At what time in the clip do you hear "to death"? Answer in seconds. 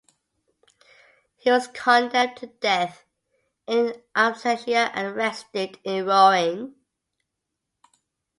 2.37-3.05